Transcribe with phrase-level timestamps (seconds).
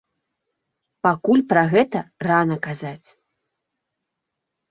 [1.07, 3.07] Пакуль пра гэта рана казаць.